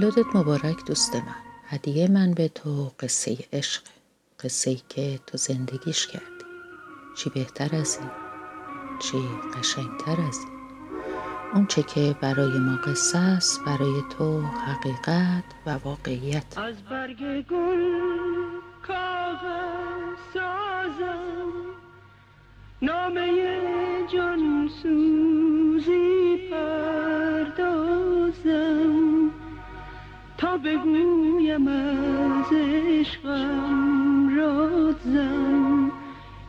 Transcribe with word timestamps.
تولدت 0.00 0.36
مبارک 0.36 0.84
دوست 0.86 1.16
من. 1.16 1.22
هدیه 1.68 2.08
من 2.08 2.34
به 2.34 2.48
تو 2.48 2.92
قصه 3.00 3.38
عشق 3.52 3.82
قصه 4.44 4.70
ای 4.70 4.80
که 4.88 5.20
تو 5.26 5.38
زندگیش 5.38 6.06
کردی. 6.06 6.44
چی 7.16 7.30
بهتر 7.30 7.76
از 7.76 7.98
این؟ 8.00 8.10
چی 8.98 9.18
قشنگتر 9.54 10.22
از 10.28 10.38
این؟ 10.38 10.58
اون 11.54 11.66
چه 11.66 11.82
که 11.82 12.16
برای 12.20 12.58
ما 12.58 12.76
قصه 12.76 13.18
است 13.18 13.60
برای 13.66 14.02
تو 14.18 14.40
حقیقت 14.40 15.44
و 15.66 15.70
واقعیت. 15.70 16.58
از 16.58 16.74
برگ 16.90 17.46
گل 17.46 17.80
کاغذ 18.86 20.18
سازم. 20.34 21.52
نامه 22.82 23.30
جان 24.12 24.70
بگویم 30.58 31.68
از 31.68 32.52
عشقم 32.52 34.36
رازم 34.36 35.92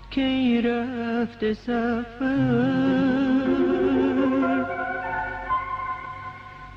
کی 0.09 0.61
رفت 0.61 1.53
سفر؟ 1.53 3.17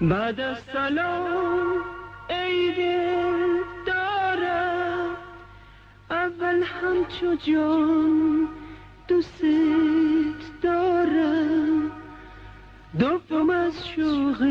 بعد 0.01 0.41
از 0.41 0.59
سلام 0.73 1.67
ای 2.31 2.73
دل 2.77 3.63
دارم 3.87 5.17
اول 6.11 6.63
همچو 6.63 7.35
جان 7.35 8.49
دوست 9.09 9.45
دارم 10.63 11.91
دوم 12.99 13.51
از 13.51 13.89
شوق 13.89 14.49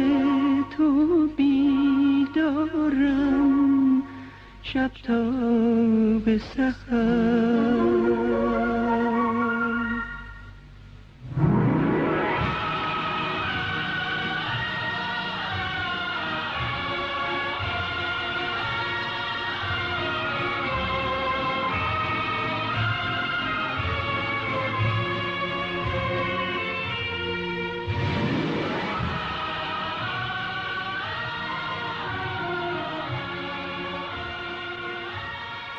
تو 0.77 1.27
بیدارم 2.89 4.03
شب 4.63 4.91
تا 5.03 5.31
به 6.25 6.39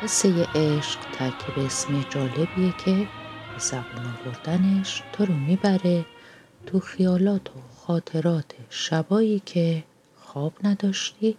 قصه 0.03 0.47
عشق 0.55 0.99
ترکیب 1.13 1.65
اسمی 1.65 2.05
جالبیه 2.09 2.73
که 2.85 3.07
به 3.53 3.59
زبون 3.59 4.15
آوردنش 4.25 5.03
تو 5.13 5.25
رو 5.25 5.33
می‌بره 5.33 6.05
تو 6.65 6.79
خیالات 6.79 7.49
و 7.49 7.59
خاطرات 7.75 8.45
شبایی 8.69 9.41
که 9.45 9.83
خواب 10.15 10.53
نداشتی 10.63 11.37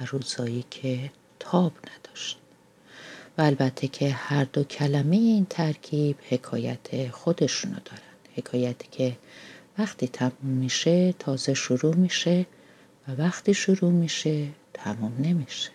و 0.00 0.04
روزایی 0.04 0.64
که 0.70 1.10
تاب 1.38 1.72
نداشتی. 1.72 2.40
و 3.38 3.42
البته 3.42 3.88
که 3.88 4.10
هر 4.10 4.44
دو 4.44 4.64
کلمه 4.64 5.16
این 5.16 5.46
ترکیب 5.50 6.16
حکایت 6.28 7.10
خودشونو 7.10 7.74
دارن. 7.84 8.36
حکایتی 8.36 8.88
که 8.90 9.16
وقتی 9.78 10.08
تموم 10.08 10.32
میشه 10.42 11.12
تازه 11.12 11.54
شروع 11.54 11.94
میشه 11.94 12.46
و 13.08 13.12
وقتی 13.12 13.54
شروع 13.54 13.92
میشه 13.92 14.48
تموم 14.74 15.12
نمیشه. 15.18 15.70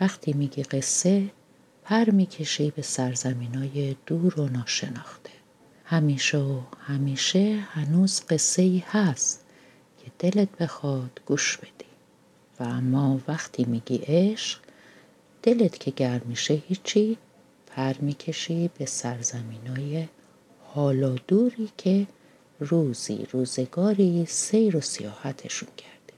وقتی 0.00 0.32
میگی 0.32 0.62
قصه 0.62 1.30
پر 1.84 2.10
می‌کشی 2.10 2.70
به 2.70 2.82
سرزمینای 2.82 3.96
دور 4.06 4.40
و 4.40 4.48
ناشناخته. 4.48 5.30
همیشه 5.84 6.38
و 6.38 6.60
همیشه 6.86 7.54
هنوز 7.70 8.20
قصه 8.20 8.62
ای 8.62 8.82
هست 8.86 9.44
که 9.98 10.10
دلت 10.18 10.48
بخواد 10.58 11.20
گوش 11.26 11.56
بدی. 11.56 11.70
و 12.60 12.64
اما 12.64 13.20
وقتی 13.28 13.64
میگی 13.64 13.96
عشق 14.06 14.60
دلت 15.42 15.78
که 15.78 15.90
گرم 15.90 16.22
میشه 16.24 16.54
هیچی 16.54 17.16
پر 17.66 17.94
می‌کشی 18.00 18.70
به 18.78 18.86
سرزمینای 18.86 20.08
حالا 20.64 21.14
دوری 21.28 21.68
که 21.76 22.06
روزی 22.60 23.26
روزگاری 23.32 24.26
سیر 24.26 24.76
و 24.76 24.80
سیاحتشون 24.80 25.68
کرده. 25.76 26.14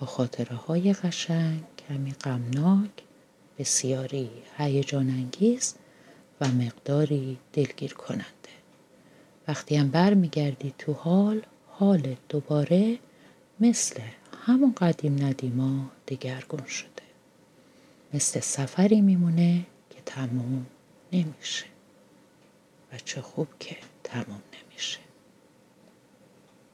با 0.00 0.06
خاطره 0.06 0.56
های 0.56 0.92
قشنگ 0.92 1.73
کمی 1.88 2.12
غمناک 2.12 2.90
بسیاری 3.58 4.30
هیجان 4.58 5.10
انگیز 5.10 5.74
و 6.40 6.48
مقداری 6.48 7.38
دلگیر 7.52 7.94
کننده. 7.94 8.54
وقتی 9.48 9.76
هم 9.76 9.90
برمیگردی 9.90 10.74
تو 10.78 10.92
حال 10.92 11.42
حال 11.68 12.16
دوباره 12.28 12.98
مثل 13.60 14.00
همون 14.46 14.74
قدیم 14.74 15.24
ندیما 15.24 15.90
دگرگون 16.08 16.66
شده. 16.66 16.88
مثل 18.14 18.40
سفری 18.40 19.00
میمونه 19.00 19.66
که 19.90 20.00
تموم 20.06 20.66
نمیشه 21.12 21.64
و 22.92 22.98
چه 23.04 23.20
خوب 23.20 23.48
که 23.60 23.76
تموم 24.04 24.42
نمیشه. 24.52 24.98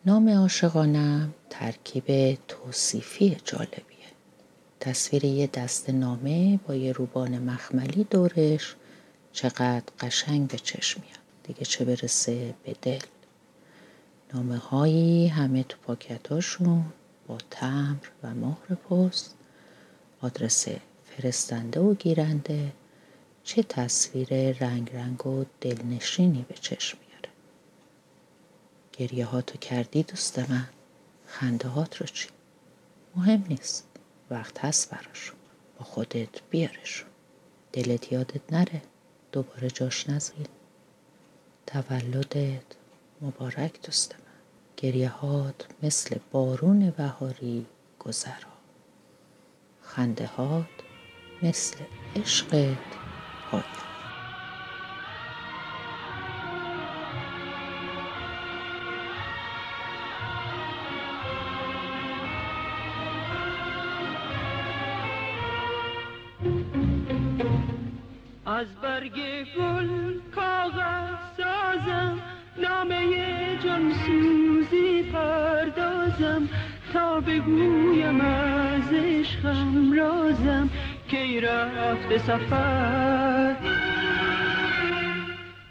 نام 0.06 0.28
عاشقانم 0.28 1.34
ترکیب 1.50 2.38
توصیفی 2.48 3.36
جالبیه 3.44 3.89
تصویر 4.80 5.24
یه 5.24 5.46
دست 5.46 5.90
نامه 5.90 6.56
با 6.56 6.74
یه 6.74 6.92
روبان 6.92 7.38
مخملی 7.38 8.04
دورش. 8.04 8.76
چقدر 9.32 9.82
قشنگ 10.00 10.48
به 10.48 10.58
چشم 10.58 11.02
میاد. 11.02 11.18
دیگه 11.42 11.64
چه 11.64 11.84
برسه 11.84 12.54
به 12.64 12.76
دل. 12.82 13.00
نامه 14.34 14.56
هایی 14.56 15.28
همه 15.28 15.62
تو 15.62 15.76
پاکتاشون 15.82 16.84
با 17.26 17.38
تمر 17.50 18.06
و 18.22 18.34
مهر 18.34 18.74
پست. 18.74 19.34
آدرس 20.20 20.68
فرستنده 21.04 21.80
و 21.80 21.94
گیرنده. 21.94 22.72
چه 23.44 23.62
تصویر 23.62 24.52
رنگ 24.52 24.90
رنگ 24.92 25.26
و 25.26 25.44
دلنشینی 25.60 26.44
به 26.48 26.54
چشم 26.54 26.98
میاره. 27.08 27.28
گریه 28.92 29.26
هاتو 29.26 29.58
کردی 29.58 30.02
دوست 30.02 30.38
من. 30.38 30.68
خنده 31.26 31.68
هات 31.68 31.96
رو 31.96 32.06
چی؟ 32.06 32.28
مهم 33.16 33.44
نیست. 33.48 33.89
وقت 34.30 34.64
هست 34.64 34.90
براشون 34.90 35.36
با 35.78 35.84
خودت 35.84 36.42
بیارشون 36.50 37.08
دلت 37.72 38.12
یادت 38.12 38.52
نره. 38.52 38.82
دوباره 39.32 39.70
جاش 39.70 40.10
نزین 40.10 40.46
تولدت 41.66 42.62
مبارک 43.20 43.82
دوست 43.82 44.14
من. 44.14 44.20
گریه 44.76 45.08
هات 45.08 45.66
مثل 45.82 46.18
بارون 46.32 46.90
بهاری 46.90 47.66
گذرا. 47.98 48.52
خنده 49.82 50.26
هات 50.26 50.66
مثل 51.42 51.76
عشقت 52.16 52.76
پایان. 53.50 53.89
از 68.50 68.66
برگ 68.82 69.12
گل 69.58 69.88
کاغذ 70.34 71.14
سازم 71.36 72.18
نامه 72.58 73.06
جان 73.64 73.92
سوزی 74.06 75.02
پردازم 75.02 76.48
تا 76.92 77.20
بگویم 77.20 78.20
از 78.20 78.92
عشقم 78.92 79.92
رازم 79.92 80.70
کی 81.08 81.40
رفت 81.40 82.16
سفر. 82.16 83.56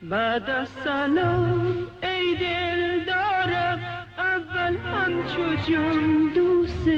بعد 0.02 0.50
از 0.50 0.70
سلام 0.70 1.76
ای 2.04 2.36
دل 2.36 3.06
دارم 3.06 3.80
اول 4.18 4.78
همچو 4.78 5.72
جان 5.72 6.32
دوست 6.36 6.90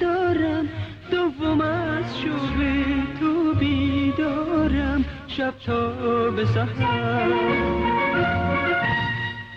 دارم 0.00 0.68
دوم 1.10 1.60
از 1.60 2.20
شوق 2.20 2.75
شب 5.36 5.54
تا 5.66 5.90
به 6.30 6.44
سحر 6.46 7.28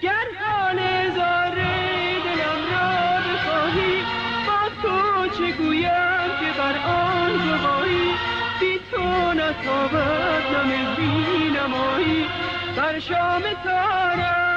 گر 0.02 0.28
حال 0.40 0.78
زاره 1.16 2.20
دلم 2.26 2.62
را 2.72 2.90
بخواهی 3.26 3.96
با 4.48 4.60
تو 4.82 5.28
چه 5.38 5.52
گویم 5.52 6.30
که 6.40 6.50
بر 6.58 6.76
آن 6.78 7.32
گواهی 7.38 8.14
بی 8.60 8.80
تو 8.92 9.34
نتابد 9.34 10.44
نمزی 10.56 11.50
نمایی 11.50 12.26
بر 12.78 13.00
شام 13.00 13.44
تارم 13.64 14.50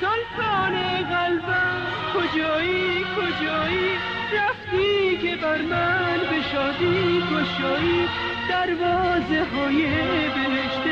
سلطان 0.00 0.74
قلبم 1.02 1.82
کجایی 2.14 3.04
کجایی؟ 3.16 3.90
رفتی 4.32 5.18
که 5.18 5.36
بر 5.36 5.62
من 5.62 6.05
شادی 6.52 7.22
گشایی 7.32 8.08
دروازه 8.48 9.44
های 9.44 9.86
بهشت 10.34 10.84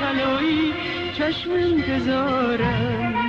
طلایی 0.00 0.74
چشم 1.18 1.50
انتظارم. 1.50 3.23